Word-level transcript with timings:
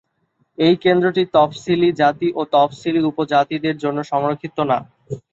এই 0.57 0.75
কেন্দ্রটি 0.83 1.23
তফসিলি 1.33 1.89
জাতি 2.01 2.27
ও 2.35 2.41
তফসিলী 2.53 3.01
উপজাতিদের 3.11 3.75
জন্য 3.83 3.97
সংরক্ষিত 4.11 4.57
না। 4.69 4.77